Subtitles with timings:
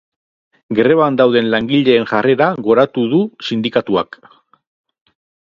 [0.77, 4.21] Greban dauden langileen jarrera goratu du sindikatuak.